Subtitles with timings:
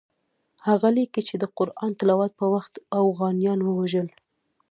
[0.67, 4.07] هغه لیکي چې د قرآن تلاوت په وخت اوغانیان ووژل.